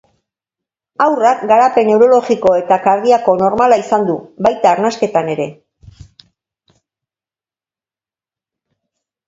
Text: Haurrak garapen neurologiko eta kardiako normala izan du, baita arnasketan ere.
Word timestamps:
Haurrak 1.03 1.43
garapen 1.51 1.85
neurologiko 1.91 2.53
eta 2.61 2.77
kardiako 2.87 3.35
normala 3.43 3.79
izan 3.83 4.09
du, 4.09 4.17
baita 4.47 4.71
arnasketan 4.71 5.31
ere. 5.37 5.47